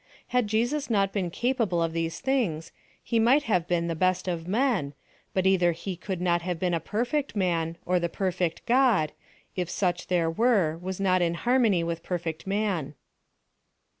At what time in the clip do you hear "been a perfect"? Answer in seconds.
6.59-7.35